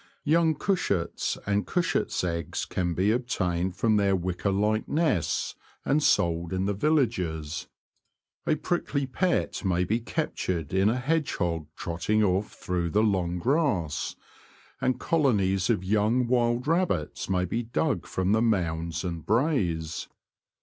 Young 0.23 0.55
cushats 0.55 1.37
and 1.45 1.67
cushats' 1.67 2.23
eggs 2.23 2.65
can 2.65 2.95
be 2.95 3.11
obtained 3.11 3.75
from 3.75 3.97
their 3.97 4.15
wicker 4.15 4.51
like 4.51 4.87
nests, 4.87 5.53
and 5.85 6.01
sold 6.01 6.51
in 6.53 6.65
the 6.65 6.73
villages. 6.73 7.67
A 8.47 8.55
prickly 8.55 9.05
pet 9.05 9.63
may 9.63 9.83
be 9.83 9.99
captured 9.99 10.73
in 10.73 10.89
a 10.89 10.97
hedgehog 10.97 11.67
trotting 11.75 12.23
off 12.23 12.51
through 12.51 12.89
the 12.89 13.03
long 13.03 13.37
grass, 13.37 14.15
and 14.81 14.99
colo 14.99 15.33
nies 15.33 15.69
of 15.69 15.83
young 15.83 16.25
wild 16.25 16.65
rabbits 16.67 17.29
may 17.29 17.45
be 17.45 17.61
dug 17.61 18.07
from 18.07 18.31
the 18.31 18.41
mounds 18.41 19.03
and 19.03 19.23
braes. 19.23 20.07